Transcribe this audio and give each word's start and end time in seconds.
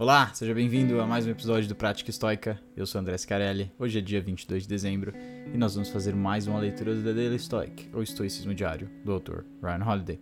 Olá, 0.00 0.32
seja 0.32 0.54
bem-vindo 0.54 0.98
a 0.98 1.06
mais 1.06 1.26
um 1.26 1.30
episódio 1.30 1.68
do 1.68 1.74
Prática 1.74 2.08
Estoica. 2.08 2.58
Eu 2.74 2.86
sou 2.86 3.02
André 3.02 3.18
Scarelli. 3.18 3.70
Hoje 3.78 3.98
é 3.98 4.00
dia 4.00 4.18
22 4.18 4.62
de 4.62 4.68
dezembro 4.70 5.12
e 5.52 5.58
nós 5.58 5.74
vamos 5.74 5.90
fazer 5.90 6.16
mais 6.16 6.46
uma 6.46 6.58
leitura 6.58 6.94
do 6.94 7.02
The 7.02 7.12
Daily 7.12 7.38
Stoic, 7.38 7.90
ou 7.92 8.02
Estoicismo 8.02 8.54
Diário, 8.54 8.88
do 9.04 9.12
autor 9.12 9.44
Ryan 9.62 9.84
Holiday. 9.86 10.18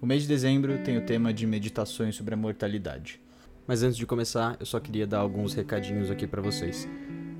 O 0.00 0.04
mês 0.04 0.22
de 0.22 0.28
dezembro 0.28 0.82
tem 0.82 0.98
o 0.98 1.06
tema 1.06 1.32
de 1.32 1.46
meditações 1.46 2.16
sobre 2.16 2.34
a 2.34 2.36
mortalidade. 2.36 3.20
Mas 3.68 3.84
antes 3.84 3.96
de 3.96 4.04
começar, 4.04 4.56
eu 4.58 4.66
só 4.66 4.80
queria 4.80 5.06
dar 5.06 5.20
alguns 5.20 5.54
recadinhos 5.54 6.10
aqui 6.10 6.26
para 6.26 6.42
vocês. 6.42 6.88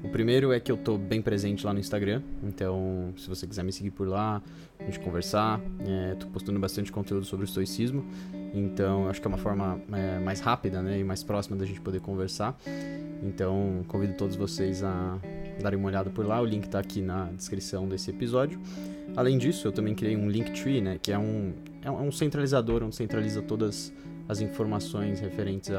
O 0.05 0.09
primeiro 0.11 0.53
é 0.53 0.61
que 0.61 0.71
eu 0.71 0.77
tô 0.77 0.97
bem 0.97 1.21
presente 1.21 1.67
lá 1.67 1.73
no 1.73 1.81
Instagram, 1.81 2.23
então 2.45 3.13
se 3.17 3.29
você 3.29 3.49
quiser 3.49 3.65
me 3.65 3.73
seguir 3.73 3.91
por 3.91 4.07
lá, 4.07 4.41
a 4.79 4.85
gente 4.85 5.01
conversar, 5.01 5.61
é, 5.81 6.15
tô 6.15 6.29
postando 6.29 6.61
bastante 6.61 6.93
conteúdo 6.93 7.27
sobre 7.27 7.45
o 7.45 7.49
estoicismo, 7.49 8.07
então 8.53 9.09
acho 9.09 9.21
que 9.21 9.27
é 9.27 9.31
uma 9.31 9.39
forma 9.39 9.81
é, 9.93 10.19
mais 10.19 10.41
rápida 10.41 10.83
né, 10.83 10.99
e 10.99 11.05
mais 11.05 11.23
próxima 11.23 11.57
da 11.57 11.65
gente 11.65 11.81
poder 11.81 12.01
conversar. 12.01 12.57
Então 13.23 13.85
convido 13.89 14.15
todos 14.15 14.37
vocês 14.37 14.83
a 14.83 15.19
darem 15.61 15.79
uma 15.79 15.89
olhada 15.89 16.11
por 16.11 16.27
lá, 16.27 16.41
o 16.41 16.45
link 16.45 16.69
tá 16.69 16.79
aqui 16.79 17.01
na 17.01 17.27
descrição 17.33 17.89
desse 17.89 18.11
episódio. 18.11 18.61
Além 19.17 19.39
disso, 19.39 19.69
eu 19.69 19.73
também 19.73 19.95
criei 19.95 20.17
um 20.17 20.29
Linktree, 20.29 20.81
né, 20.81 20.99
que 21.01 21.13
é 21.13 21.19
um, 21.19 21.53
é 21.83 21.91
um 21.91 22.11
centralizador 22.11 22.83
onde 22.83 22.97
centraliza 22.97 23.43
todas 23.43 23.93
as 24.29 24.41
informações 24.41 25.21
referentes 25.21 25.71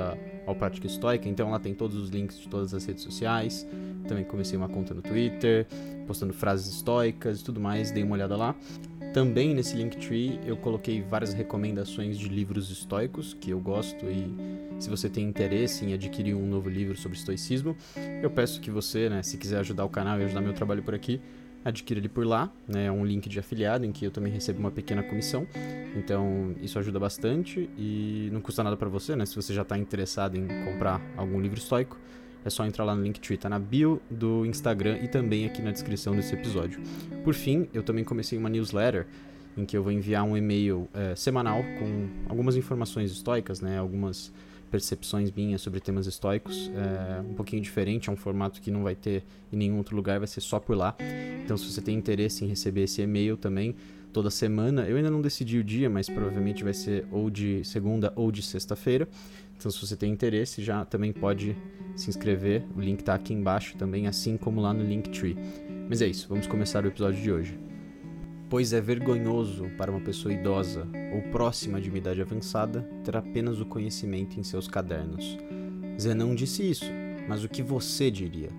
ao 0.46 0.56
Prática 0.56 0.86
Estoica, 0.86 1.28
então 1.28 1.50
lá 1.50 1.60
tem 1.60 1.74
todos 1.74 1.98
os 1.98 2.10
links 2.10 2.40
de 2.40 2.48
todas 2.48 2.74
as 2.74 2.86
redes 2.86 3.04
sociais, 3.04 3.66
também 4.08 4.24
comecei 4.24 4.58
uma 4.58 4.70
conta 4.70 4.94
no 4.94 5.02
Twitter, 5.02 5.66
postando 6.06 6.34
frases 6.34 6.76
estoicas 6.76 7.40
e 7.42 7.44
tudo 7.44 7.60
mais, 7.60 7.92
dei 7.92 8.04
uma 8.04 8.14
olhada 8.14 8.36
lá. 8.36 8.56
Também 9.14 9.54
nesse 9.54 9.76
Linktree 9.76 10.40
eu 10.44 10.58
coloquei 10.58 11.04
várias 11.04 11.34
recomendações 11.34 12.18
de 12.18 12.28
livros 12.28 12.72
estoicos 12.72 13.36
que 13.40 13.52
eu 13.52 13.60
gosto 13.60 14.08
e 14.08 14.36
se 14.80 14.90
você 14.90 15.08
tem 15.08 15.24
interesse 15.24 15.86
em 15.86 15.94
adquirir 15.94 16.34
um 16.34 16.48
novo 16.48 16.68
livro 16.68 16.98
sobre 16.98 17.16
estoicismo, 17.16 17.78
eu 18.24 18.32
peço 18.32 18.60
que 18.60 18.72
você, 18.72 19.10
né, 19.10 19.22
se 19.22 19.38
quiser 19.38 19.60
ajudar 19.60 19.86
o 19.86 19.90
canal 19.90 20.20
e 20.20 20.24
ajudar 20.24 20.42
meu 20.42 20.54
trabalho 20.54 20.82
por 20.82 20.96
aqui, 20.96 21.22
adquira 21.64 22.00
ele 22.00 22.10
por 22.10 22.26
lá, 22.26 22.52
né? 22.68 22.88
É 22.88 22.92
um 22.92 23.06
link 23.06 23.30
de 23.30 23.40
afiliado 23.40 23.86
em 23.86 23.92
que 23.92 24.04
eu 24.04 24.12
também 24.12 24.34
recebo 24.34 24.60
uma 24.60 24.72
pequena 24.72 25.02
comissão. 25.02 25.48
Então, 25.96 26.54
isso 26.62 26.78
ajuda 26.78 27.00
bastante 27.00 27.70
e 27.78 28.30
não 28.34 28.42
custa 28.42 28.64
nada 28.64 28.76
para 28.76 28.90
você, 28.90 29.16
né? 29.16 29.26
Se 29.26 29.36
você 29.36 29.54
já 29.54 29.62
está 29.62 29.78
interessado 29.78 30.36
em 30.36 30.46
comprar 30.66 31.00
algum 31.16 31.40
livro 31.40 31.58
estoico, 31.58 31.98
é 32.46 32.50
só 32.50 32.66
entrar 32.66 32.84
lá 32.84 32.96
no 32.96 33.04
Linktree, 33.04 33.38
tá 33.38 33.50
na 33.50 33.60
bio 33.60 34.02
do 34.10 34.46
Instagram 34.46 35.00
e 35.02 35.08
também 35.08 35.46
aqui 35.46 35.62
na 35.62 35.72
descrição 35.72 36.16
desse 36.16 36.34
episódio. 36.34 36.82
Por 37.24 37.34
fim, 37.34 37.68
eu 37.74 37.84
também 37.84 38.04
comecei 38.04 38.38
uma 38.38 38.50
newsletter 38.50 39.08
em 39.58 39.66
que 39.66 39.78
eu 39.78 39.84
vou 39.84 39.92
enviar 39.92 40.24
um 40.24 40.36
e-mail 40.36 40.90
é, 40.94 41.16
semanal 41.16 41.64
com 41.80 42.08
algumas 42.28 42.56
informações 42.56 43.12
estoicas, 43.12 43.62
né, 43.62 43.78
algumas 43.78 44.32
percepções 44.72 45.32
minhas 45.32 45.62
sobre 45.62 45.80
temas 45.80 46.08
estoicos, 46.08 46.72
é 46.74 47.22
um 47.22 47.36
pouquinho 47.36 47.62
diferente, 47.62 48.10
é 48.10 48.12
um 48.12 48.16
formato 48.16 48.60
que 48.60 48.72
não 48.72 48.82
vai 48.82 48.96
ter 48.96 49.24
em 49.52 49.56
nenhum 49.56 49.78
outro 49.78 49.96
lugar, 49.96 50.18
vai 50.18 50.28
ser 50.28 50.42
só 50.42 50.60
por 50.60 50.76
lá. 50.76 50.96
Então, 51.46 51.56
se 51.56 51.72
você 51.72 51.80
tem 51.80 51.96
interesse 51.96 52.44
em 52.44 52.48
receber 52.48 52.82
esse 52.82 53.00
e-mail 53.00 53.38
também, 53.38 53.76
toda 54.14 54.30
semana, 54.30 54.84
eu 54.88 54.96
ainda 54.96 55.10
não 55.10 55.22
decidi 55.22 55.58
o 55.58 55.64
dia, 55.64 55.90
mas 55.90 56.08
provavelmente 56.08 56.64
vai 56.64 56.74
ser 56.74 57.06
ou 57.12 57.30
de 57.30 57.64
segunda 57.66 58.14
ou 58.16 58.32
de 58.32 58.42
sexta-feira. 58.42 59.08
Então, 59.58 59.72
se 59.72 59.82
você 59.82 59.96
tem 59.96 60.12
interesse, 60.12 60.62
já 60.62 60.86
também 60.86 61.12
pode 61.12 61.56
se 61.96 62.10
inscrever. 62.10 62.64
O 62.76 62.80
link 62.80 63.00
está 63.00 63.16
aqui 63.16 63.34
embaixo 63.34 63.76
também, 63.78 64.08
assim 64.08 64.38
como 64.38 64.62
lá 64.62 64.74
no 64.74 64.84
Linktree. 64.84 65.38
Mas 65.90 66.02
é 66.02 66.08
isso, 66.08 66.28
vamos 66.30 66.48
começar 66.48 66.84
o 66.84 66.88
episódio 66.88 67.22
de 67.22 67.32
hoje. 67.32 67.60
Pois 68.50 68.72
é 68.72 68.80
vergonhoso 68.80 69.66
para 69.78 69.90
uma 69.90 70.00
pessoa 70.00 70.34
idosa 70.34 70.88
ou 71.14 71.22
próxima 71.32 71.82
de 71.82 71.90
uma 71.90 71.98
idade 71.98 72.22
avançada 72.22 72.88
ter 73.04 73.18
apenas 73.18 73.60
o 73.60 73.66
conhecimento 73.66 74.40
em 74.40 74.44
seus 74.44 74.68
cadernos. 74.68 75.38
Zenão 76.00 76.36
disse 76.36 76.70
isso, 76.70 76.86
mas 77.28 77.44
o 77.44 77.50
que 77.50 77.64
você 77.64 78.12
diria? 78.12 78.50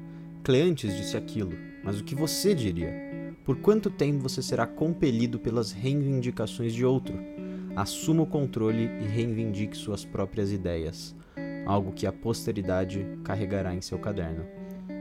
Cleantes 0.43 0.97
disse 0.97 1.17
aquilo, 1.17 1.53
mas 1.83 2.01
o 2.01 2.05
que 2.05 2.15
você 2.15 2.55
diria? 2.55 3.04
Por 3.45 3.57
quanto 3.59 3.91
tempo 3.91 4.21
você 4.21 4.43
será 4.43 4.67
compelido 4.67 5.39
pelas 5.39 5.71
reivindicações 5.71 6.73
de 6.73 6.85
outro? 6.85 7.15
assuma 7.77 8.23
o 8.23 8.27
controle 8.27 8.85
e 9.01 9.05
reivindique 9.05 9.77
suas 9.77 10.05
próprias 10.05 10.53
ideias, 10.53 11.15
algo 11.67 11.93
que 11.93 12.07
a 12.07 12.13
posteridade 12.13 13.05
carregará 13.25 13.75
em 13.75 13.81
seu 13.81 13.99
caderno. 13.99 14.45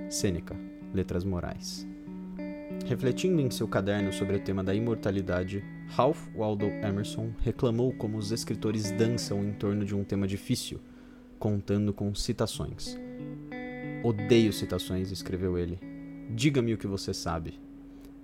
Sêneca, 0.10 0.56
Letras 0.94 1.24
Morais. 1.24 1.88
Refletindo 2.86 3.42
em 3.42 3.50
seu 3.52 3.68
caderno 3.68 4.12
sobre 4.12 4.38
o 4.38 4.40
tema 4.40 4.64
da 4.64 4.74
imortalidade, 4.74 5.64
Ralph 5.88 6.28
Waldo 6.36 6.66
Emerson 6.66 7.32
reclamou 7.40 7.94
como 7.94 8.18
os 8.18 8.32
escritores 8.32 8.92
dançam 8.92 9.44
em 9.44 9.54
torno 9.54 9.86
de 9.86 9.96
um 9.96 10.04
tema 10.04 10.28
difícil, 10.28 10.80
contando 11.38 11.94
com 11.94 12.14
citações. 12.16 12.98
Odeio 14.04 14.52
citações, 14.52 15.12
escreveu 15.12 15.58
ele. 15.58 15.80
Diga-me 16.32 16.74
o 16.74 16.78
que 16.78 16.88
você 16.88 17.14
sabe. 17.14 17.60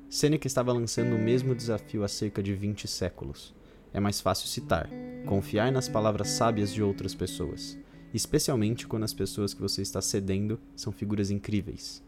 Sêneca 0.09 0.47
estava 0.47 0.73
lançando 0.73 1.15
o 1.15 1.19
mesmo 1.19 1.53
desafio 1.53 2.03
há 2.03 2.07
cerca 2.07 2.41
de 2.41 2.53
20 2.53 2.87
séculos 2.87 3.53
é 3.93 3.99
mais 3.99 4.21
fácil 4.21 4.47
citar, 4.47 4.89
confiar 5.25 5.71
nas 5.71 5.89
palavras 5.89 6.29
sábias 6.29 6.73
de 6.73 6.81
outras 6.81 7.15
pessoas, 7.15 7.77
especialmente 8.13 8.87
quando 8.87 9.03
as 9.03 9.13
pessoas 9.13 9.53
que 9.53 9.61
você 9.61 9.81
está 9.81 10.01
cedendo 10.01 10.59
são 10.75 10.91
figuras 10.91 11.31
incríveis. 11.31 12.03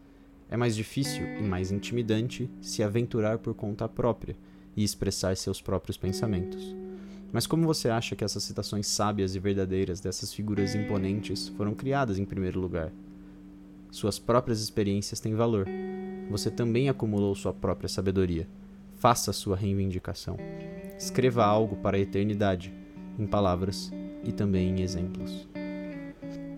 É 0.48 0.56
mais 0.56 0.76
difícil 0.76 1.24
e 1.38 1.42
mais 1.42 1.72
intimidante 1.72 2.48
se 2.60 2.82
aventurar 2.82 3.38
por 3.38 3.54
conta 3.54 3.88
própria 3.88 4.36
e 4.76 4.84
expressar 4.84 5.36
seus 5.36 5.60
próprios 5.60 5.96
pensamentos. 5.96 6.74
Mas 7.32 7.46
como 7.46 7.66
você 7.66 7.88
acha 7.88 8.14
que 8.14 8.24
essas 8.24 8.44
citações 8.44 8.86
sábias 8.86 9.34
e 9.34 9.38
verdadeiras 9.38 10.00
dessas 10.00 10.32
figuras 10.32 10.74
imponentes 10.74 11.48
foram 11.48 11.74
criadas 11.74 12.18
em 12.18 12.24
primeiro 12.24 12.60
lugar? 12.60 12.92
Suas 13.92 14.18
próprias 14.18 14.62
experiências 14.62 15.20
têm 15.20 15.34
valor. 15.34 15.66
Você 16.30 16.50
também 16.50 16.88
acumulou 16.88 17.34
sua 17.34 17.52
própria 17.52 17.90
sabedoria. 17.90 18.48
Faça 18.94 19.34
sua 19.34 19.54
reivindicação. 19.54 20.38
Escreva 20.98 21.44
algo 21.44 21.76
para 21.76 21.98
a 21.98 22.00
eternidade, 22.00 22.72
em 23.18 23.26
palavras 23.26 23.92
e 24.24 24.32
também 24.32 24.70
em 24.70 24.80
exemplos. 24.80 25.46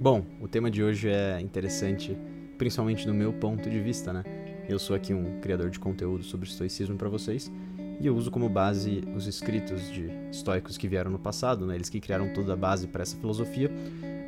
Bom, 0.00 0.24
o 0.40 0.46
tema 0.46 0.70
de 0.70 0.80
hoje 0.80 1.08
é 1.08 1.40
interessante, 1.40 2.16
principalmente 2.56 3.04
do 3.04 3.12
meu 3.12 3.32
ponto 3.32 3.68
de 3.68 3.80
vista, 3.80 4.12
né? 4.12 4.22
Eu 4.68 4.78
sou 4.78 4.94
aqui 4.94 5.12
um 5.12 5.40
criador 5.40 5.70
de 5.70 5.80
conteúdo 5.80 6.22
sobre 6.22 6.48
estoicismo 6.48 6.96
para 6.96 7.08
vocês 7.08 7.50
e 8.00 8.06
eu 8.06 8.14
uso 8.14 8.30
como 8.30 8.48
base 8.48 9.02
os 9.12 9.26
escritos 9.26 9.90
de 9.90 10.08
estoicos 10.30 10.78
que 10.78 10.86
vieram 10.86 11.10
no 11.10 11.18
passado, 11.18 11.66
né? 11.66 11.74
Eles 11.74 11.88
que 11.88 11.98
criaram 11.98 12.32
toda 12.32 12.52
a 12.52 12.56
base 12.56 12.86
para 12.86 13.02
essa 13.02 13.16
filosofia, 13.16 13.72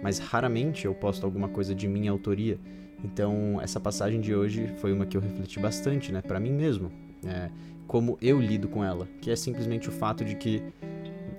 mas 0.03 0.19
raramente 0.19 0.87
eu 0.87 0.95
posto 0.95 1.25
alguma 1.25 1.49
coisa 1.49 1.73
de 1.73 1.87
minha 1.87 2.11
autoria. 2.11 2.59
Então, 3.05 3.61
essa 3.63 3.79
passagem 3.79 4.21
de 4.21 4.35
hoje 4.35 4.75
foi 4.79 4.93
uma 4.93 5.07
que 5.07 5.17
eu 5.17 5.21
refleti 5.21 5.61
bastante, 5.61 6.13
né, 6.13 6.23
para 6.23 6.41
mim 6.41 6.53
mesmo. 6.53 6.91
É, 7.25 7.51
como 7.87 8.19
eu 8.21 8.41
lido 8.41 8.69
com 8.69 8.85
ela, 8.85 9.07
que 9.21 9.31
é 9.31 9.37
simplesmente 9.37 9.89
o 9.89 9.93
fato 9.93 10.25
de 10.25 10.35
que 10.35 10.63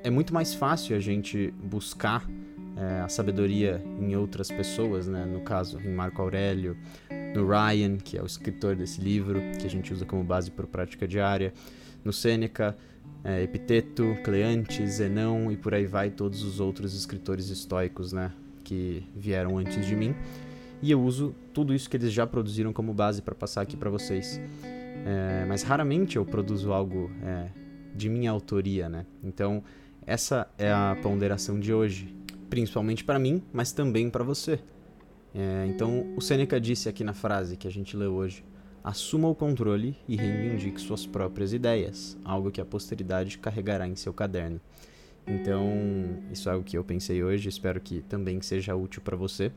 é 0.03 0.09
muito 0.09 0.33
mais 0.33 0.53
fácil 0.53 0.95
a 0.95 0.99
gente 0.99 1.53
buscar 1.63 2.27
é, 2.77 3.01
a 3.01 3.09
sabedoria 3.09 3.83
em 3.99 4.15
outras 4.15 4.49
pessoas, 4.49 5.07
né? 5.07 5.25
no 5.25 5.41
caso 5.41 5.79
em 5.83 5.93
Marco 5.93 6.21
Aurélio, 6.21 6.77
no 7.35 7.47
Ryan, 7.47 7.97
que 7.97 8.17
é 8.17 8.21
o 8.21 8.25
escritor 8.25 8.75
desse 8.75 9.01
livro, 9.01 9.41
que 9.59 9.65
a 9.65 9.69
gente 9.69 9.91
usa 9.91 10.05
como 10.05 10.23
base 10.23 10.51
para 10.51 10.65
prática 10.65 11.07
diária, 11.07 11.53
no 12.05 12.13
Sêneca, 12.13 12.77
é, 13.23 13.41
Epiteto, 13.41 14.15
Cleante, 14.23 14.85
Zenão 14.87 15.51
e 15.51 15.57
por 15.57 15.73
aí 15.73 15.85
vai 15.85 16.09
todos 16.09 16.43
os 16.43 16.59
outros 16.59 16.95
escritores 16.95 17.49
estoicos 17.49 18.13
né? 18.13 18.31
que 18.63 19.03
vieram 19.15 19.57
antes 19.57 19.85
de 19.85 19.95
mim. 19.95 20.15
E 20.81 20.91
eu 20.91 21.01
uso 21.01 21.33
tudo 21.53 21.73
isso 21.73 21.89
que 21.89 21.97
eles 21.97 22.11
já 22.11 22.27
produziram 22.27 22.71
como 22.71 22.93
base 22.93 23.21
para 23.21 23.33
passar 23.33 23.61
aqui 23.61 23.75
para 23.75 23.89
vocês. 23.89 24.39
É, 25.05 25.45
mas 25.47 25.63
raramente 25.63 26.17
eu 26.17 26.25
produzo 26.25 26.71
algo 26.71 27.09
é, 27.23 27.49
de 27.95 28.09
minha 28.09 28.29
autoria, 28.29 28.87
né? 28.87 29.05
Então, 29.23 29.63
essa 30.05 30.47
é 30.57 30.71
a 30.71 30.97
ponderação 31.01 31.59
de 31.59 31.73
hoje, 31.73 32.15
principalmente 32.49 33.03
para 33.03 33.17
mim, 33.17 33.41
mas 33.51 33.71
também 33.71 34.09
para 34.09 34.23
você. 34.23 34.59
É, 35.33 35.65
então, 35.67 36.05
o 36.15 36.21
Seneca 36.21 36.59
disse 36.59 36.87
aqui 36.89 37.03
na 37.03 37.13
frase 37.13 37.57
que 37.57 37.67
a 37.67 37.71
gente 37.71 37.97
leu 37.97 38.13
hoje: 38.13 38.43
assuma 38.83 39.27
o 39.27 39.35
controle 39.35 39.95
e 40.07 40.15
reivindique 40.15 40.79
suas 40.79 41.05
próprias 41.05 41.53
ideias, 41.53 42.17
algo 42.23 42.51
que 42.51 42.61
a 42.61 42.65
posteridade 42.65 43.37
carregará 43.37 43.87
em 43.87 43.95
seu 43.95 44.13
caderno. 44.13 44.61
Então, 45.27 45.67
isso 46.31 46.47
é 46.47 46.53
algo 46.53 46.63
que 46.63 46.77
eu 46.77 46.83
pensei 46.83 47.21
hoje, 47.21 47.49
espero 47.49 47.81
que 47.81 48.01
também 48.03 48.41
seja 48.41 48.75
útil 48.75 49.01
para 49.01 49.17
você. 49.17 49.51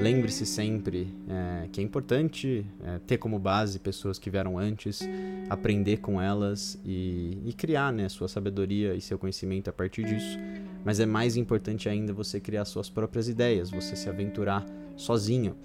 Lembre-se 0.00 0.44
sempre 0.46 1.08
é, 1.28 1.68
que 1.70 1.80
é 1.80 1.84
importante 1.84 2.66
é, 2.84 2.98
ter 3.06 3.18
como 3.18 3.38
base 3.38 3.78
pessoas 3.78 4.18
que 4.18 4.30
vieram 4.30 4.58
antes, 4.58 5.00
aprender 5.48 5.98
com 5.98 6.20
elas 6.20 6.78
e, 6.84 7.38
e, 7.44 7.52
criar 7.52 7.92
né, 7.92 8.08
sua 8.08 8.26
sabedoria 8.26 8.94
e 8.94 9.00
seu 9.00 9.18
conhecimento 9.18 9.68
a 9.68 9.72
partir 9.72 10.04
disso. 10.04 10.38
Mas 10.84 10.98
é 10.98 11.06
mais 11.06 11.36
importante 11.36 11.88
ainda 11.88 12.12
você 12.12 12.40
criar 12.40 12.64
suas 12.64 12.90
próprias 12.90 13.28
ideias, 13.28 13.70
você 13.70 13.94
se 13.94 14.08
aventurar 14.08 14.66
sozinho. 14.96 15.56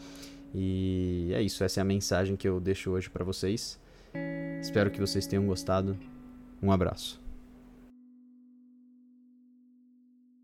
E 0.54 1.32
é 1.34 1.42
isso, 1.42 1.64
essa 1.64 1.80
é 1.80 1.82
a 1.82 1.86
mensagem 1.86 2.36
que 2.36 2.48
eu 2.48 2.60
deixo 2.60 2.92
hoje 2.92 3.10
para 3.10 3.24
vocês. 3.24 3.80
Espero 4.62 4.92
que 4.92 5.00
vocês 5.00 5.26
tenham 5.26 5.46
gostado. 5.46 5.98
Um 6.62 6.72
abraço. 6.72 7.27